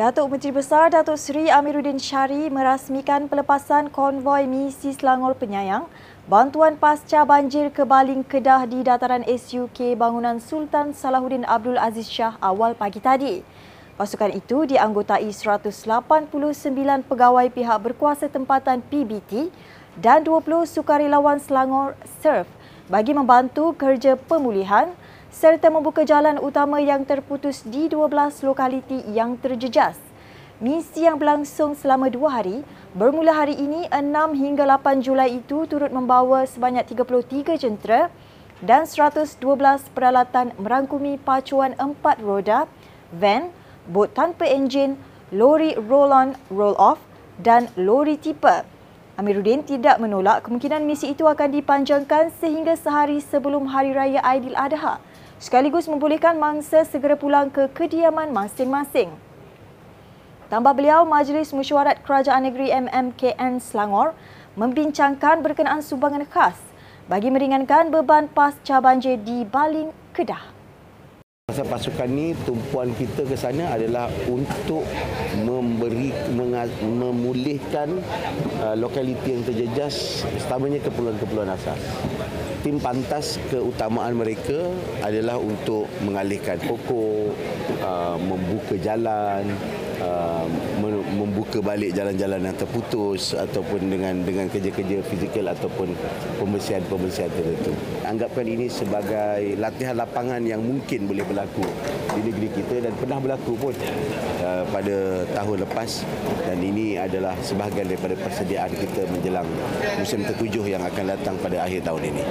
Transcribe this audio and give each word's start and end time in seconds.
Datuk 0.00 0.32
Menteri 0.32 0.56
Besar 0.56 0.88
Datuk 0.88 1.20
Seri 1.20 1.52
Amiruddin 1.52 2.00
Syari 2.00 2.48
merasmikan 2.48 3.28
pelepasan 3.28 3.92
konvoi 3.92 4.48
misi 4.48 4.96
Selangor 4.96 5.36
Penyayang 5.36 5.84
bantuan 6.24 6.80
pasca 6.80 7.20
banjir 7.28 7.68
ke 7.68 7.84
Baling 7.84 8.24
Kedah 8.24 8.64
di 8.64 8.80
dataran 8.80 9.20
SUK 9.28 10.00
bangunan 10.00 10.40
Sultan 10.40 10.96
Salahuddin 10.96 11.44
Abdul 11.44 11.76
Aziz 11.76 12.08
Shah 12.08 12.40
awal 12.40 12.72
pagi 12.72 12.96
tadi. 12.96 13.44
Pasukan 14.00 14.32
itu 14.32 14.64
dianggotai 14.64 15.28
189 15.28 15.68
pegawai 17.04 17.46
pihak 17.52 17.78
berkuasa 17.84 18.32
tempatan 18.32 18.80
PBT 18.80 19.52
dan 20.00 20.24
20 20.24 20.64
sukarelawan 20.64 21.36
Selangor 21.44 21.92
SURF 22.24 22.48
bagi 22.88 23.12
membantu 23.12 23.76
kerja 23.76 24.16
pemulihan 24.16 24.96
serta 25.30 25.70
membuka 25.70 26.02
jalan 26.02 26.42
utama 26.42 26.82
yang 26.82 27.06
terputus 27.06 27.62
di 27.62 27.86
12 27.86 28.42
lokaliti 28.42 28.98
yang 29.14 29.38
terjejas. 29.38 29.94
Misi 30.60 31.08
yang 31.08 31.16
berlangsung 31.16 31.72
selama 31.72 32.12
dua 32.12 32.42
hari, 32.42 32.60
bermula 32.92 33.32
hari 33.32 33.56
ini 33.56 33.88
6 33.88 34.36
hingga 34.36 34.68
8 34.68 35.00
Julai 35.00 35.40
itu 35.40 35.64
turut 35.64 35.88
membawa 35.88 36.44
sebanyak 36.44 36.84
33 36.84 37.56
jentera 37.56 38.12
dan 38.60 38.84
112 38.84 39.40
peralatan 39.96 40.52
merangkumi 40.60 41.16
pacuan 41.16 41.72
empat 41.80 42.20
roda, 42.20 42.68
van, 43.08 43.48
bot 43.88 44.12
tanpa 44.12 44.44
enjin, 44.44 45.00
lori 45.32 45.72
roll-on, 45.78 46.36
roll-off 46.52 47.00
dan 47.40 47.72
lori 47.78 48.20
tipe. 48.20 48.66
Amiruddin 49.16 49.64
tidak 49.64 49.96
menolak 49.96 50.44
kemungkinan 50.44 50.84
misi 50.84 51.16
itu 51.16 51.24
akan 51.24 51.56
dipanjangkan 51.56 52.36
sehingga 52.36 52.76
sehari 52.76 53.24
sebelum 53.24 53.68
Hari 53.68 53.96
Raya 53.96 54.20
Aidiladha 54.20 55.00
sekaligus 55.40 55.88
membolehkan 55.88 56.36
mangsa 56.36 56.84
segera 56.84 57.16
pulang 57.16 57.48
ke 57.48 57.72
kediaman 57.72 58.28
masing-masing. 58.28 59.08
Tambah 60.52 60.76
beliau, 60.76 61.08
Majlis 61.08 61.56
Mesyuarat 61.56 62.04
Kerajaan 62.04 62.44
Negeri 62.44 62.68
MMKN 62.68 63.56
Selangor 63.56 64.12
membincangkan 64.60 65.40
berkenaan 65.40 65.80
sumbangan 65.80 66.28
khas 66.28 66.60
bagi 67.08 67.32
meringankan 67.32 67.88
beban 67.88 68.28
pasca 68.28 68.84
banjir 68.84 69.16
di 69.16 69.48
Baling, 69.48 69.88
Kedah. 70.12 70.60
Masa 71.48 71.66
pasukan 71.66 72.06
ni 72.06 72.36
tumpuan 72.46 72.94
kita 72.94 73.26
ke 73.26 73.34
sana 73.34 73.74
adalah 73.74 74.06
untuk 74.30 74.86
memberi 75.42 76.14
memulihkan 76.30 77.98
uh, 78.62 78.78
lokaliti 78.78 79.34
yang 79.34 79.42
terjejas 79.42 80.22
utamanya 80.46 80.78
keperluan-keperluan 80.78 81.50
asas. 81.50 81.80
Tim 82.60 82.76
pantas 82.76 83.40
keutamaan 83.48 84.20
mereka 84.20 84.68
adalah 85.00 85.40
untuk 85.40 85.88
mengalihkan 86.04 86.60
pokok, 86.60 87.32
uh, 87.80 88.20
membuka 88.20 88.76
jalan, 88.76 89.48
uh, 89.96 90.44
membuka 91.14 91.58
balik 91.58 91.94
jalan-jalan 91.94 92.50
yang 92.50 92.56
terputus 92.56 93.34
ataupun 93.34 93.90
dengan 93.90 94.14
dengan 94.22 94.46
kerja-kerja 94.46 95.02
fizikal 95.06 95.50
ataupun 95.54 95.94
pembersihan-pembersihan 96.38 97.30
tertentu. 97.30 97.72
Anggapkan 98.06 98.46
ini 98.46 98.66
sebagai 98.70 99.58
latihan 99.58 99.98
lapangan 99.98 100.42
yang 100.46 100.62
mungkin 100.62 101.10
boleh 101.10 101.24
berlaku 101.26 101.66
di 102.14 102.20
negeri 102.30 102.48
kita 102.54 102.76
dan 102.88 102.92
pernah 102.98 103.18
berlaku 103.18 103.52
pun 103.58 103.74
uh, 104.42 104.64
pada 104.70 105.26
tahun 105.34 105.56
lepas 105.66 105.90
dan 106.46 106.58
ini 106.62 106.98
adalah 106.98 107.34
sebahagian 107.42 107.90
daripada 107.90 108.14
persediaan 108.18 108.72
kita 108.74 109.06
menjelang 109.10 109.48
musim 109.98 110.22
ketujuh 110.26 110.64
yang 110.66 110.82
akan 110.82 111.04
datang 111.16 111.34
pada 111.42 111.66
akhir 111.66 111.86
tahun 111.86 112.02
ini. 112.14 112.22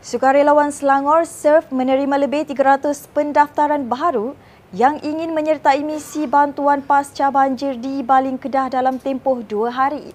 Sukarelawan 0.00 0.72
Selangor 0.72 1.28
SURF 1.28 1.68
menerima 1.68 2.16
lebih 2.24 2.48
300 2.48 3.04
pendaftaran 3.12 3.84
baru 3.84 4.32
yang 4.70 5.02
ingin 5.02 5.34
menyertai 5.34 5.82
misi 5.82 6.30
bantuan 6.30 6.78
pasca 6.78 7.26
banjir 7.26 7.74
di 7.74 8.06
Baling 8.06 8.38
Kedah 8.38 8.70
dalam 8.70 9.02
tempoh 9.02 9.42
dua 9.42 9.74
hari. 9.74 10.14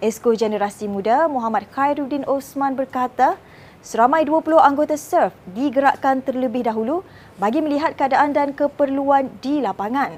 Esko 0.00 0.32
Generasi 0.32 0.88
Muda 0.88 1.28
Muhammad 1.28 1.68
Khairuddin 1.68 2.24
Osman 2.24 2.72
berkata, 2.72 3.36
Seramai 3.84 4.24
20 4.24 4.56
anggota 4.56 4.96
SURF 4.96 5.36
digerakkan 5.52 6.24
terlebih 6.24 6.64
dahulu 6.64 7.04
bagi 7.36 7.60
melihat 7.60 7.92
keadaan 7.92 8.32
dan 8.32 8.56
keperluan 8.56 9.28
di 9.44 9.60
lapangan. 9.60 10.16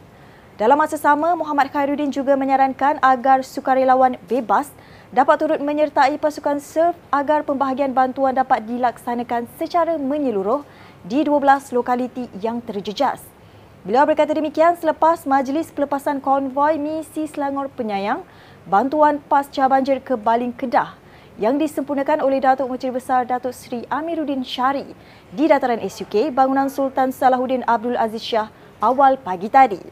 Dalam 0.62 0.78
masa 0.78 0.94
sama, 0.94 1.34
Muhammad 1.34 1.74
Khairuddin 1.74 2.14
juga 2.14 2.38
menyarankan 2.38 3.02
agar 3.02 3.42
sukarelawan 3.42 4.14
bebas 4.30 4.70
dapat 5.10 5.42
turut 5.42 5.58
menyertai 5.58 6.22
pasukan 6.22 6.62
SURF 6.62 6.94
agar 7.10 7.42
pembahagian 7.42 7.90
bantuan 7.90 8.38
dapat 8.38 8.62
dilaksanakan 8.62 9.50
secara 9.58 9.98
menyeluruh 9.98 10.62
di 11.02 11.26
12 11.26 11.74
lokaliti 11.74 12.30
yang 12.38 12.62
terjejas. 12.62 13.41
Beliau 13.82 14.06
berkata 14.06 14.30
demikian 14.30 14.78
selepas 14.78 15.26
Majlis 15.26 15.74
Pelepasan 15.74 16.22
Konvoi 16.22 16.78
Misi 16.78 17.26
Selangor 17.26 17.66
Penyayang 17.66 18.22
Bantuan 18.62 19.18
Pasca 19.18 19.66
Banjir 19.66 19.98
ke 19.98 20.14
Baling 20.14 20.54
Kedah 20.54 20.94
yang 21.34 21.58
disempurnakan 21.58 22.22
oleh 22.22 22.38
Datuk 22.38 22.70
Menteri 22.70 22.94
Besar 22.94 23.26
Datuk 23.26 23.50
Seri 23.50 23.82
Amiruddin 23.90 24.46
Syari 24.46 24.86
di 25.34 25.50
dataran 25.50 25.82
SUK 25.82 26.30
bangunan 26.30 26.70
Sultan 26.70 27.10
Salahuddin 27.10 27.66
Abdul 27.66 27.98
Aziz 27.98 28.22
Shah 28.22 28.54
awal 28.78 29.18
pagi 29.18 29.50
tadi. 29.50 29.82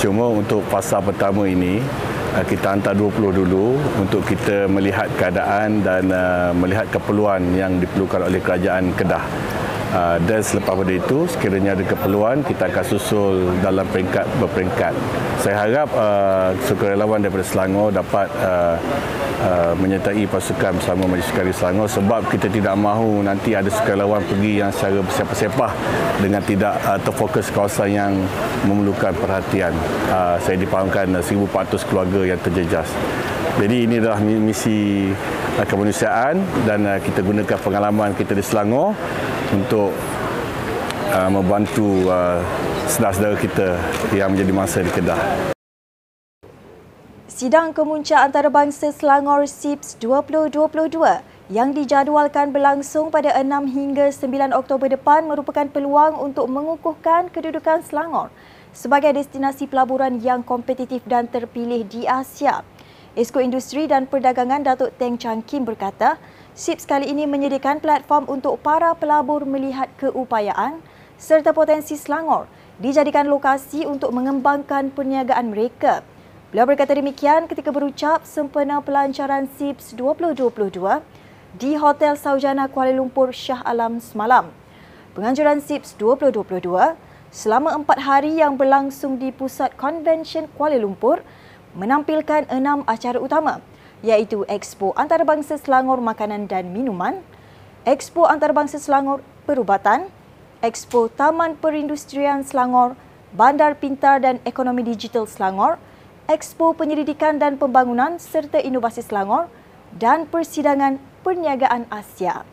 Cuma 0.00 0.32
untuk 0.32 0.64
fasa 0.72 1.04
pertama 1.04 1.44
ini 1.44 1.84
eh, 2.32 2.44
kita 2.48 2.80
hantar 2.80 2.96
20 2.96 3.44
dulu 3.44 3.76
untuk 4.00 4.24
kita 4.24 4.72
melihat 4.72 5.12
keadaan 5.20 5.84
dan 5.84 6.08
uh, 6.08 6.56
melihat 6.56 6.88
keperluan 6.88 7.44
yang 7.52 7.76
diperlukan 7.76 8.24
oleh 8.24 8.40
kerajaan 8.40 8.88
Kedah. 8.96 9.60
Uh, 9.90 10.22
dan 10.22 10.38
selepas 10.38 10.78
pada 10.78 10.92
itu, 10.94 11.26
sekiranya 11.26 11.74
ada 11.74 11.82
keperluan, 11.82 12.46
kita 12.46 12.70
akan 12.70 12.84
susul 12.86 13.50
dalam 13.58 13.82
peringkat 13.90 14.22
berperingkat. 14.38 14.94
Saya 15.42 15.66
harap 15.66 15.90
uh, 15.98 16.54
sukarelawan 16.70 17.18
daripada 17.18 17.42
Selangor 17.42 17.90
dapat 17.90 18.30
uh, 18.38 18.78
uh, 19.42 19.72
menyertai 19.74 20.30
pasukan 20.30 20.78
bersama 20.78 21.10
Majlis 21.10 21.26
Sekali 21.26 21.50
Selangor 21.50 21.90
sebab 21.90 22.22
kita 22.30 22.46
tidak 22.46 22.78
mahu 22.78 23.26
nanti 23.26 23.58
ada 23.58 23.66
sukarelawan 23.66 24.22
pergi 24.30 24.62
yang 24.62 24.70
secara 24.70 25.02
bersepah-sepah 25.02 25.72
dengan 26.22 26.42
tidak 26.46 26.78
uh, 26.86 26.98
terfokus 27.02 27.50
kawasan 27.50 27.90
yang 27.90 28.12
memerlukan 28.70 29.10
perhatian. 29.18 29.74
Uh, 30.06 30.38
saya 30.38 30.54
dipahamkan 30.54 31.18
uh, 31.18 31.24
1,400 31.24 31.88
keluarga 31.90 32.20
yang 32.30 32.38
terjejas. 32.38 32.86
Jadi 33.58 33.90
ini 33.90 33.98
adalah 33.98 34.22
misi 34.22 35.10
kemanusiaan 35.58 36.38
dan 36.64 36.86
kita 37.02 37.20
gunakan 37.20 37.58
pengalaman 37.60 38.14
kita 38.14 38.32
di 38.32 38.40
Selangor 38.40 38.94
untuk 39.50 39.90
uh, 41.10 41.30
membantu 41.30 42.06
uh, 42.06 42.38
saudara-saudara 42.86 43.36
kita 43.38 43.68
yang 44.14 44.34
menjadi 44.34 44.52
mangsa 44.54 44.78
di 44.82 44.90
Kedah. 44.90 45.20
Sidang 47.30 47.72
Kemuncak 47.72 48.20
Antarabangsa 48.20 48.92
Selangor 48.92 49.48
SIPS 49.48 49.96
2022 49.96 51.00
yang 51.50 51.74
dijadualkan 51.74 52.52
berlangsung 52.54 53.08
pada 53.08 53.32
6 53.32 53.48
hingga 53.74 54.12
9 54.12 54.54
Oktober 54.54 54.86
depan 54.92 55.26
merupakan 55.26 55.66
peluang 55.66 56.20
untuk 56.20 56.46
mengukuhkan 56.46 57.32
kedudukan 57.32 57.82
Selangor 57.82 58.28
sebagai 58.70 59.16
destinasi 59.16 59.66
pelaburan 59.66 60.22
yang 60.22 60.46
kompetitif 60.46 61.02
dan 61.08 61.26
terpilih 61.26 61.82
di 61.88 62.06
Asia. 62.06 62.62
Esko 63.18 63.42
Industri 63.42 63.90
dan 63.90 64.06
Perdagangan 64.06 64.62
Datuk 64.62 64.94
Teng 64.94 65.18
Chang 65.18 65.42
Kim 65.42 65.66
berkata, 65.66 66.22
SIPS 66.60 66.84
kali 66.84 67.08
ini 67.08 67.24
menyediakan 67.24 67.80
platform 67.80 68.28
untuk 68.28 68.60
para 68.60 68.92
pelabur 68.92 69.48
melihat 69.48 69.88
keupayaan 69.96 70.84
serta 71.16 71.56
potensi 71.56 71.96
Selangor 71.96 72.52
dijadikan 72.76 73.32
lokasi 73.32 73.88
untuk 73.88 74.12
mengembangkan 74.12 74.92
perniagaan 74.92 75.56
mereka. 75.56 76.04
Beliau 76.52 76.68
berkata 76.68 76.92
demikian 76.92 77.48
ketika 77.48 77.72
berucap 77.72 78.28
sempena 78.28 78.84
pelancaran 78.84 79.48
SIPS 79.56 79.96
2022 79.96 81.00
di 81.56 81.80
Hotel 81.80 82.12
Saujana 82.20 82.68
Kuala 82.68 82.92
Lumpur 82.92 83.32
Shah 83.32 83.64
Alam 83.64 83.96
semalam. 83.96 84.52
Penganjuran 85.16 85.64
SIPS 85.64 85.96
2022 85.96 86.60
selama 87.32 87.72
empat 87.72 88.04
hari 88.04 88.36
yang 88.36 88.60
berlangsung 88.60 89.16
di 89.16 89.32
Pusat 89.32 89.80
Convention 89.80 90.44
Kuala 90.60 90.76
Lumpur 90.76 91.24
menampilkan 91.72 92.52
enam 92.52 92.84
acara 92.84 93.16
utama 93.16 93.64
iaitu 94.00 94.48
Expo 94.48 94.96
Antarabangsa 94.96 95.60
Selangor 95.60 96.00
Makanan 96.00 96.48
dan 96.48 96.72
Minuman, 96.72 97.20
Expo 97.84 98.24
Antarabangsa 98.24 98.80
Selangor 98.80 99.20
Perubatan, 99.44 100.08
Expo 100.60 101.08
Taman 101.08 101.56
Perindustrian 101.56 102.44
Selangor, 102.44 102.96
Bandar 103.32 103.76
Pintar 103.76 104.20
dan 104.20 104.40
Ekonomi 104.44 104.84
Digital 104.84 105.24
Selangor, 105.24 105.80
Expo 106.28 106.76
Penyelidikan 106.76 107.40
dan 107.40 107.56
Pembangunan 107.56 108.16
serta 108.20 108.60
Inovasi 108.60 109.04
Selangor 109.04 109.48
dan 109.96 110.28
Persidangan 110.28 111.00
Perniagaan 111.26 111.88
Asia. 111.90 112.46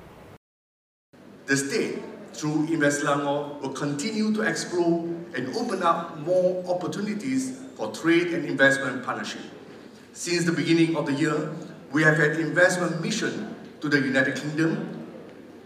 The 1.47 1.55
state, 1.55 2.03
through 2.35 2.67
Invest 2.67 3.05
Selangor, 3.05 3.61
will 3.63 3.71
continue 3.71 4.35
to 4.35 4.44
explore 4.44 5.07
and 5.31 5.47
open 5.55 5.79
up 5.79 6.19
more 6.27 6.59
opportunities 6.67 7.55
for 7.79 7.88
trade 7.95 8.35
and 8.35 8.44
investment 8.44 9.05
partnership. 9.05 9.45
Since 10.17 10.45
the 10.45 10.51
beginning 10.51 10.95
of 10.95 11.05
the 11.05 11.13
year, 11.13 11.53
we 11.91 12.01
have 12.01 12.17
had 12.17 12.39
investment 12.39 13.03
mission 13.03 13.55
to 13.81 13.87
the 13.87 14.01
United 14.01 14.35
Kingdom, 14.35 15.05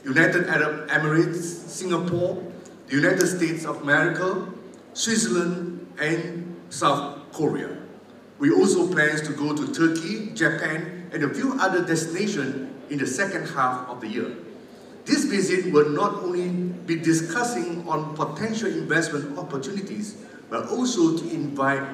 United 0.03 0.49
Arab 0.49 0.89
Emirates, 0.89 1.39
Singapore, 1.71 2.43
the 2.87 2.95
United 2.97 3.27
States 3.27 3.63
of 3.63 3.81
America, 3.81 4.51
Switzerland, 4.91 5.87
and 6.01 6.53
South 6.67 7.31
Korea. 7.31 7.77
We 8.39 8.51
also 8.51 8.91
plan 8.91 9.15
to 9.23 9.31
go 9.31 9.55
to 9.55 9.71
Turkey, 9.73 10.31
Japan, 10.35 11.09
and 11.13 11.23
a 11.23 11.33
few 11.33 11.57
other 11.57 11.85
destinations 11.85 12.75
in 12.91 12.99
the 12.99 13.07
second 13.07 13.47
half 13.55 13.87
of 13.87 14.01
the 14.01 14.09
year. 14.09 14.35
This 15.05 15.23
visit 15.23 15.71
will 15.71 15.91
not 15.91 16.15
only 16.15 16.49
be 16.85 16.97
discussing 16.97 17.87
on 17.87 18.17
potential 18.17 18.67
investment 18.67 19.39
opportunities, 19.39 20.17
but 20.49 20.67
also 20.67 21.17
to 21.17 21.29
invite 21.29 21.87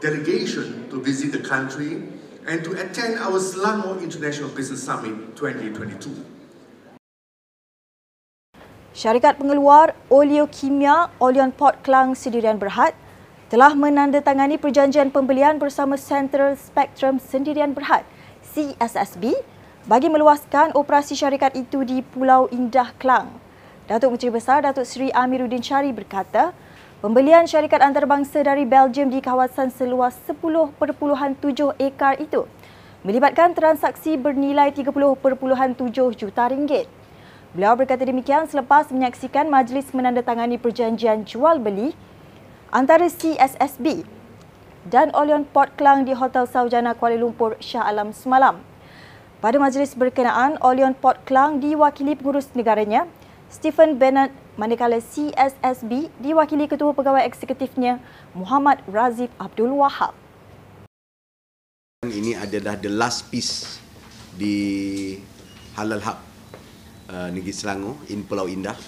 delegation 0.00 0.88
to 0.88 0.96
visit 0.98 1.30
the 1.30 1.44
country 1.44 2.00
and 2.48 2.64
to 2.64 2.72
attend 2.80 3.20
our 3.20 3.36
Selangor 3.36 4.00
International 4.00 4.48
Business 4.48 4.80
Summit 4.80 5.36
2022. 5.36 6.40
Syarikat 8.90 9.38
pengeluar 9.38 9.94
oleokimia 10.10 11.14
Oleon 11.22 11.54
Port 11.54 11.78
Klang 11.86 12.18
Sendirian 12.18 12.58
Berhad 12.58 12.96
telah 13.52 13.76
menandatangani 13.76 14.58
perjanjian 14.58 15.14
pembelian 15.14 15.62
bersama 15.62 15.94
Central 15.94 16.58
Spectrum 16.58 17.22
Sendirian 17.22 17.70
Berhad 17.70 18.02
CSSB 18.50 19.36
bagi 19.86 20.10
meluaskan 20.10 20.74
operasi 20.74 21.14
syarikat 21.14 21.54
itu 21.54 21.86
di 21.86 22.02
Pulau 22.02 22.50
Indah 22.50 22.90
Klang. 22.98 23.30
Datuk 23.86 24.14
Menteri 24.16 24.30
Besar 24.34 24.62
Datuk 24.62 24.86
Seri 24.86 25.10
Amiruddin 25.10 25.62
Syari 25.62 25.90
berkata, 25.94 26.54
pembelian 27.00 27.48
syarikat 27.48 27.80
antarabangsa 27.80 28.44
dari 28.44 28.68
Belgium 28.68 29.08
di 29.08 29.24
kawasan 29.24 29.72
seluas 29.72 30.12
10.7 30.28 30.76
ekar 31.80 32.20
itu 32.20 32.44
melibatkan 33.00 33.56
transaksi 33.56 34.20
bernilai 34.20 34.68
30.7 34.68 35.16
juta 36.12 36.44
ringgit. 36.52 36.84
Beliau 37.56 37.72
berkata 37.72 38.04
demikian 38.04 38.44
selepas 38.44 38.92
menyaksikan 38.92 39.48
majlis 39.48 39.88
menandatangani 39.96 40.60
perjanjian 40.60 41.24
jual 41.24 41.56
beli 41.56 41.96
antara 42.68 43.08
CSSB 43.08 44.04
dan 44.92 45.08
Oleon 45.16 45.48
Port 45.48 45.72
Klang 45.80 46.04
di 46.04 46.12
Hotel 46.12 46.44
Saujana 46.44 46.92
Kuala 46.92 47.16
Lumpur 47.16 47.56
Shah 47.64 47.88
Alam 47.88 48.12
semalam. 48.12 48.60
Pada 49.40 49.56
majlis 49.56 49.96
berkenaan, 49.96 50.60
Oleon 50.60 50.92
Port 50.92 51.24
Klang 51.24 51.64
diwakili 51.64 52.12
pengurus 52.12 52.52
negaranya 52.52 53.08
Stephen 53.50 53.98
Bennett 53.98 54.30
manakala 54.54 55.02
CSSB 55.02 56.06
diwakili 56.22 56.70
Ketua 56.70 56.94
Pegawai 56.94 57.26
Eksekutifnya 57.26 57.98
Muhammad 58.30 58.78
Razif 58.86 59.26
Abdul 59.42 59.74
Wahab. 59.74 60.14
Ini 62.06 62.38
adalah 62.38 62.78
the 62.78 62.86
last 62.86 63.26
piece 63.26 63.82
di 64.38 65.18
Halal 65.74 65.98
Hub 65.98 66.18
uh, 67.10 67.26
Negeri 67.34 67.50
Selangor 67.50 67.98
in 68.06 68.22
Pulau 68.22 68.46
Indah 68.46 68.78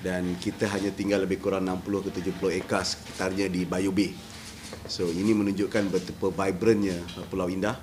dan 0.00 0.40
kita 0.40 0.72
hanya 0.72 0.88
tinggal 0.88 1.28
lebih 1.28 1.44
kurang 1.44 1.68
60 1.68 2.08
ke 2.08 2.10
70 2.32 2.64
ekar 2.64 2.88
sekitarnya 2.88 3.52
di 3.52 3.68
Bayu 3.68 3.92
Bay. 3.92 4.16
So 4.88 5.04
ini 5.04 5.36
menunjukkan 5.36 5.92
betapa 5.92 6.32
vibrantnya 6.32 6.96
uh, 7.20 7.28
Pulau 7.28 7.52
Indah 7.52 7.76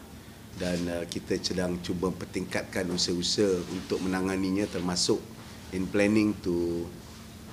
dan 0.57 0.81
uh, 0.89 1.05
kita 1.05 1.37
sedang 1.37 1.77
cuba 1.85 2.09
pertingkatkan 2.09 2.89
usaha-usaha 2.89 3.61
untuk 3.69 4.01
menanganinya 4.01 4.65
termasuk 4.65 5.37
in 5.73 5.85
planning 5.89 6.33
to 6.41 6.85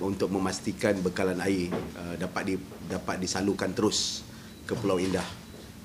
untuk 0.00 0.28
memastikan 0.28 1.00
bekalan 1.00 1.40
air 1.40 1.72
uh, 1.96 2.14
dapat 2.20 2.42
di, 2.52 2.54
dapat 2.88 3.16
disalurkan 3.16 3.72
terus 3.72 4.24
ke 4.68 4.76
Pulau 4.76 5.00
Indah. 5.00 5.24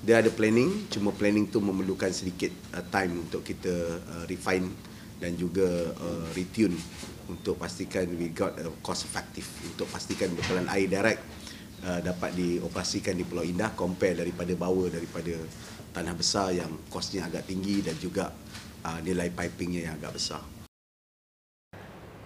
Dia 0.02 0.18
ada 0.18 0.28
planning, 0.34 0.90
cuma 0.90 1.14
planning 1.14 1.48
tu 1.48 1.62
memerlukan 1.62 2.10
sedikit 2.10 2.50
uh, 2.76 2.84
time 2.92 3.24
untuk 3.24 3.40
kita 3.46 3.72
uh, 4.02 4.24
refine 4.28 4.68
dan 5.22 5.38
juga 5.38 5.94
uh, 6.02 6.26
retune 6.34 6.74
untuk 7.30 7.54
pastikan 7.54 8.10
we 8.18 8.34
got 8.34 8.58
a 8.58 8.66
cost 8.82 9.06
effective 9.06 9.46
untuk 9.62 9.86
pastikan 9.86 10.34
bekalan 10.34 10.66
air 10.74 10.90
direct 10.90 11.22
uh, 11.86 12.02
dapat 12.02 12.34
dioperasikan 12.34 13.14
di 13.14 13.22
Pulau 13.22 13.46
Indah 13.46 13.70
compare 13.78 14.18
daripada 14.18 14.50
bawah 14.58 14.90
daripada 14.90 15.38
tanah 15.94 16.14
besar 16.18 16.50
yang 16.50 16.72
kosnya 16.90 17.30
agak 17.30 17.46
tinggi 17.46 17.86
dan 17.86 17.94
juga 18.02 18.34
uh, 18.82 18.98
nilai 19.00 19.30
pipingnya 19.30 19.88
yang 19.88 19.94
agak 20.02 20.18
besar. 20.18 20.61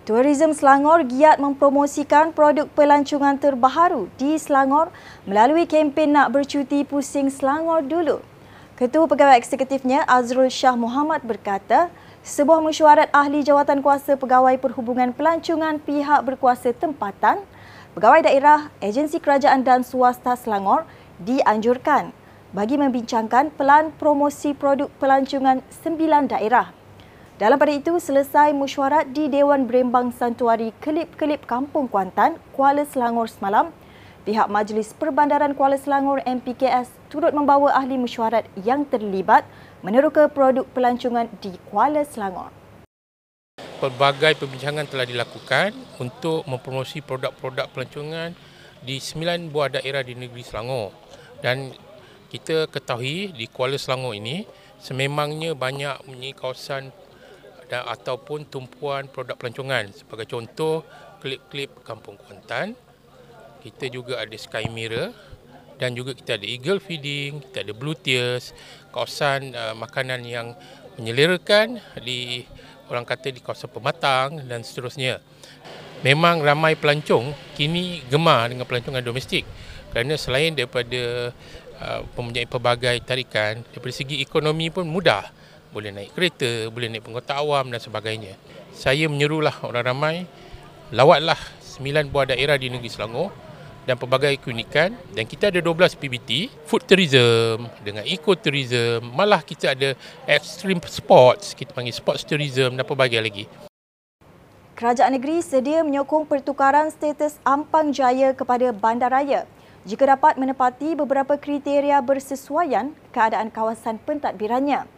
Tourism 0.07 0.55
Selangor 0.55 1.03
giat 1.03 1.43
mempromosikan 1.43 2.31
produk 2.31 2.71
pelancongan 2.79 3.43
terbaru 3.43 4.07
di 4.15 4.39
Selangor 4.39 4.95
melalui 5.27 5.67
kempen 5.67 6.15
nak 6.15 6.31
bercuti 6.31 6.87
pusing 6.87 7.27
Selangor 7.27 7.83
dulu. 7.83 8.23
Ketua 8.79 9.11
Pegawai 9.11 9.35
Eksekutifnya 9.35 10.07
Azrul 10.07 10.47
Shah 10.47 10.79
Muhammad 10.79 11.27
berkata, 11.27 11.91
sebuah 12.23 12.63
mesyuarat 12.63 13.11
ahli 13.11 13.43
jawatan 13.43 13.83
kuasa 13.83 14.15
pegawai 14.15 14.55
perhubungan 14.63 15.11
pelancongan 15.11 15.83
pihak 15.83 16.23
berkuasa 16.23 16.71
tempatan, 16.71 17.43
pegawai 17.99 18.31
daerah, 18.31 18.71
agensi 18.79 19.19
kerajaan 19.19 19.67
dan 19.67 19.83
swasta 19.83 20.39
Selangor 20.39 20.87
dianjurkan 21.19 22.15
bagi 22.55 22.79
membincangkan 22.79 23.51
pelan 23.59 23.91
promosi 23.99 24.55
produk 24.55 24.87
pelancongan 25.03 25.67
sembilan 25.83 26.31
daerah. 26.31 26.76
Dalam 27.37 27.61
pada 27.61 27.69
itu, 27.69 27.93
selesai 28.01 28.57
mesyuarat 28.57 29.13
di 29.13 29.29
Dewan 29.29 29.69
Berembang 29.69 30.09
Santuari 30.09 30.73
Kelip-Kelip 30.81 31.45
Kampung 31.45 31.85
Kuantan, 31.85 32.41
Kuala 32.57 32.89
Selangor 32.89 33.29
semalam, 33.29 33.77
pihak 34.25 34.49
Majlis 34.49 34.97
Perbandaran 34.97 35.53
Kuala 35.53 35.77
Selangor 35.77 36.25
MPKS 36.25 36.89
turut 37.13 37.37
membawa 37.37 37.77
ahli 37.77 38.01
mesyuarat 38.01 38.49
yang 38.65 38.89
terlibat 38.89 39.45
meneroka 39.85 40.33
produk 40.33 40.65
pelancongan 40.73 41.29
di 41.45 41.53
Kuala 41.69 42.09
Selangor. 42.09 42.49
Pelbagai 43.85 44.41
perbincangan 44.41 44.89
telah 44.89 45.05
dilakukan 45.05 45.77
untuk 46.01 46.41
mempromosi 46.49 47.05
produk-produk 47.05 47.69
pelancongan 47.69 48.33
di 48.81 48.97
sembilan 48.97 49.53
buah 49.53 49.77
daerah 49.77 50.01
di 50.01 50.17
negeri 50.17 50.41
Selangor. 50.41 50.89
Dan 51.45 51.69
kita 52.33 52.65
ketahui 52.73 53.37
di 53.37 53.45
Kuala 53.45 53.77
Selangor 53.77 54.17
ini 54.17 54.49
sememangnya 54.81 55.53
banyak 55.53 56.01
punya 56.09 56.33
kawasan 56.33 56.97
dan 57.67 57.83
ataupun 57.87 58.47
tumpuan 58.47 59.11
produk 59.11 59.35
pelancongan. 59.35 59.91
Sebagai 59.91 60.27
contoh, 60.31 60.87
klip-klip 61.19 61.83
Kampung 61.83 62.15
Kuantan, 62.19 62.79
kita 63.63 63.91
juga 63.91 64.23
ada 64.23 64.37
Sky 64.39 64.71
Mirror 64.71 65.11
dan 65.77 65.93
juga 65.93 66.17
kita 66.17 66.39
ada 66.39 66.47
Eagle 66.47 66.81
Feeding, 66.81 67.43
kita 67.51 67.67
ada 67.67 67.73
Blue 67.75 67.99
Tears, 67.99 68.55
kawasan 68.95 69.53
uh, 69.53 69.75
makanan 69.77 70.25
yang 70.25 70.55
menyelerakan 70.97 71.83
di 72.01 72.47
orang 72.89 73.05
kata 73.05 73.35
di 73.35 73.43
kawasan 73.43 73.69
pematang 73.69 74.41
dan 74.47 74.65
seterusnya. 74.65 75.21
Memang 76.07 76.45
ramai 76.45 76.79
pelancong 76.79 77.35
kini 77.57 78.05
gemar 78.07 78.53
dengan 78.53 78.69
pelancongan 78.69 79.03
domestik 79.03 79.43
kerana 79.91 80.15
selain 80.15 80.53
daripada 80.53 81.33
uh, 81.81 82.01
mempunyai 82.15 82.47
pelbagai 82.47 83.01
tarikan 83.03 83.65
daripada 83.73 83.93
segi 83.97 84.21
ekonomi 84.21 84.69
pun 84.69 84.85
mudah 84.85 85.36
boleh 85.77 85.93
naik 85.93 86.17
kereta, 86.17 86.73
boleh 86.73 86.89
naik 86.89 87.05
penggota 87.05 87.37
awam 87.37 87.69
dan 87.69 87.77
sebagainya. 87.77 88.41
Saya 88.73 89.13
menyerulah 89.13 89.61
orang 89.61 89.85
ramai 89.85 90.17
lawatlah 90.89 91.37
9 91.61 92.09
buah 92.09 92.33
daerah 92.33 92.57
di 92.57 92.73
negeri 92.73 92.89
Selangor 92.89 93.29
dan 93.85 94.01
pelbagai 94.01 94.41
keunikan 94.41 94.97
dan 95.13 95.29
kita 95.29 95.53
ada 95.53 95.61
12 95.61 96.01
PBT 96.01 96.49
food 96.65 96.83
tourism 96.89 97.69
dengan 97.85 98.03
eco 98.09 98.35
tourism 98.35 99.05
malah 99.15 99.45
kita 99.45 99.77
ada 99.77 99.95
extreme 100.27 100.83
sports 100.91 101.55
kita 101.55 101.71
panggil 101.71 101.95
sports 101.95 102.27
tourism 102.27 102.75
dan 102.75 102.83
pelbagai 102.83 103.23
lagi 103.23 103.45
Kerajaan 104.77 105.17
negeri 105.17 105.41
sedia 105.41 105.81
menyokong 105.87 106.29
pertukaran 106.29 106.93
status 106.93 107.41
Ampang 107.47 107.95
Jaya 107.97 108.37
kepada 108.37 108.75
Bandaraya 108.77 109.49
jika 109.87 110.05
dapat 110.05 110.37
menepati 110.37 110.99
beberapa 110.99 111.39
kriteria 111.39 112.03
bersesuaian 112.03 112.91
keadaan 113.15 113.55
kawasan 113.55 114.03
pentadbirannya. 114.03 114.96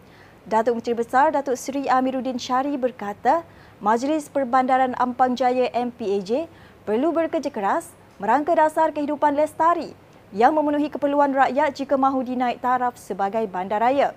Datuk 0.49 0.81
Menteri 0.81 0.97
Besar 0.97 1.29
Datuk 1.29 1.61
Seri 1.61 1.93
Amiruddin 1.93 2.41
Syari 2.41 2.73
berkata, 2.81 3.45
Majlis 3.85 4.33
Perbandaran 4.33 4.97
Ampang 4.97 5.37
Jaya 5.37 5.69
MPAJ 5.77 6.49
perlu 6.89 7.13
bekerja 7.13 7.53
keras 7.53 7.93
merangka 8.17 8.57
dasar 8.57 8.89
kehidupan 8.97 9.37
lestari 9.37 9.93
yang 10.33 10.57
memenuhi 10.57 10.89
keperluan 10.89 11.37
rakyat 11.37 11.77
jika 11.77 12.01
mahu 12.01 12.25
dinaik 12.25 12.65
taraf 12.65 12.97
sebagai 12.97 13.45
bandaraya. 13.45 14.17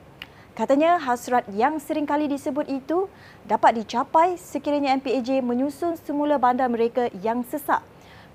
Katanya 0.55 1.03
hasrat 1.03 1.51
yang 1.51 1.83
sering 1.83 2.07
kali 2.07 2.31
disebut 2.31 2.63
itu 2.71 3.11
dapat 3.43 3.83
dicapai 3.83 4.39
sekiranya 4.39 4.95
MPAJ 5.03 5.43
menyusun 5.43 5.99
semula 5.99 6.39
bandar 6.39 6.71
mereka 6.71 7.11
yang 7.19 7.43
sesak 7.43 7.83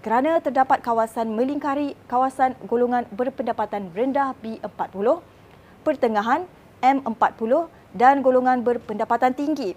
kerana 0.04 0.36
terdapat 0.44 0.84
kawasan 0.84 1.32
melingkari 1.32 1.96
kawasan 2.12 2.60
golongan 2.68 3.08
berpendapatan 3.08 3.88
rendah 3.96 4.36
B40, 4.44 5.24
pertengahan 5.80 6.44
M40 6.84 7.72
dan 7.92 8.24
golongan 8.24 8.64
berpendapatan 8.64 9.36
tinggi. 9.36 9.76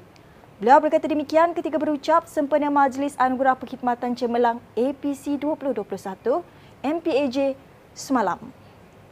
Beliau 0.60 0.84
berkata 0.84 1.08
demikian 1.08 1.56
ketika 1.56 1.80
berucap 1.80 2.28
sempena 2.28 2.68
Majlis 2.68 3.16
Anugerah 3.16 3.56
Perkhidmatan 3.56 4.12
Cemerlang 4.18 4.60
APC 4.75 5.39
2021 5.39 6.44
MPAJ 6.84 7.56
semalam. 7.96 8.39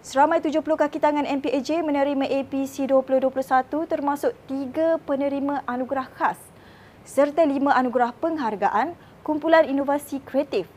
Seramai 0.03 0.39
70 0.39 0.63
kaki 0.63 1.03
tangan 1.03 1.27
MPAJ 1.27 1.83
menerima 1.83 2.25
APC 2.43 2.87
2021 2.87 3.31
termasuk 3.91 4.31
tiga 4.47 4.95
penerima 5.03 5.67
anugerah 5.67 6.07
khas 6.15 6.39
serta 7.07 7.43
lima 7.47 7.71
anugerah 7.75 8.11
penghargaan 8.19 8.95
kumpulan 9.23 9.63
inovasi 9.67 10.19
kreatif 10.23 10.67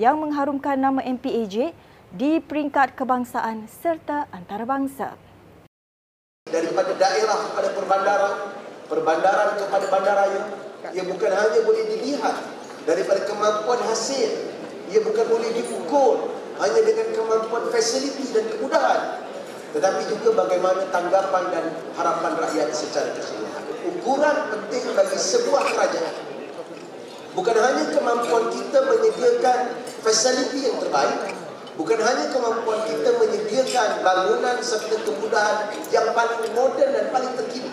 yang 0.00 0.20
mengharumkan 0.20 0.76
nama 0.76 1.00
MPAJ 1.04 1.72
di 2.12 2.40
peringkat 2.40 2.96
kebangsaan 2.96 3.68
serta 3.68 4.28
antarabangsa. 4.32 5.27
Daripada 6.48 6.96
daerah 6.96 7.38
kepada 7.52 7.68
perbandaran, 7.76 8.34
perbandaran 8.88 9.50
kepada 9.60 9.86
bandaraya, 9.92 10.42
ia 10.96 11.04
bukan 11.04 11.28
hanya 11.28 11.60
boleh 11.60 11.84
dilihat 11.92 12.36
daripada 12.88 13.20
kemampuan 13.28 13.84
hasil, 13.84 14.48
ia 14.88 15.00
bukan 15.04 15.26
boleh 15.28 15.52
diukur 15.52 16.32
hanya 16.56 16.80
dengan 16.80 17.08
kemampuan 17.12 17.68
fasiliti 17.68 18.32
dan 18.32 18.48
kemudahan, 18.48 19.28
tetapi 19.76 20.00
juga 20.08 20.48
bagaimana 20.48 20.88
tanggapan 20.88 21.44
dan 21.52 21.64
harapan 21.94 22.32
rakyat 22.40 22.72
secara 22.72 23.12
keseluruhan. 23.12 23.62
Ukuran 23.92 24.36
penting 24.48 24.84
bagi 24.96 25.18
sebuah 25.20 25.62
kerajaan 25.68 26.28
bukan 27.38 27.54
hanya 27.54 27.84
kemampuan 27.94 28.50
kita 28.50 28.82
menyediakan 28.82 29.58
fasiliti 30.02 30.66
yang 30.66 30.76
terbaik, 30.82 31.37
bukan 31.78 31.98
hanya 32.02 32.26
kemampuan 32.34 32.82
kita 32.90 33.14
menyediakan 33.22 34.02
bangunan 34.02 34.58
serta 34.58 34.98
kemudahan 35.06 35.70
yang 35.94 36.10
paling 36.10 36.42
moden 36.58 36.90
dan 36.90 37.06
paling 37.14 37.32
terkini, 37.38 37.70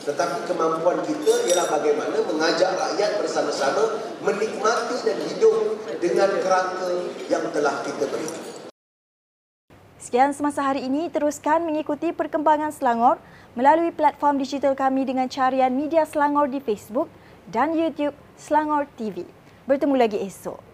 tetapi 0.00 0.48
kemampuan 0.48 1.04
kita 1.04 1.44
ialah 1.52 1.68
bagaimana 1.68 2.16
mengajak 2.24 2.72
rakyat 2.72 3.20
bersama-sama 3.20 4.00
menikmati 4.24 4.96
dan 5.04 5.18
hidup 5.28 5.76
dengan 6.00 6.32
kerangka 6.40 6.88
yang 7.28 7.44
telah 7.52 7.84
kita 7.84 8.08
berikan. 8.08 8.44
Sekian 10.00 10.36
semasa 10.36 10.60
hari 10.60 10.84
ini, 10.84 11.08
teruskan 11.08 11.64
mengikuti 11.64 12.12
perkembangan 12.12 12.76
Selangor 12.76 13.16
melalui 13.56 13.88
platform 13.88 14.36
digital 14.36 14.76
kami 14.76 15.08
dengan 15.08 15.28
carian 15.32 15.72
media 15.72 16.04
Selangor 16.04 16.48
di 16.48 16.60
Facebook 16.60 17.08
dan 17.48 17.72
YouTube 17.72 18.12
Selangor 18.36 18.84
TV. 19.00 19.24
Bertemu 19.64 19.96
lagi 19.96 20.20
esok. 20.20 20.73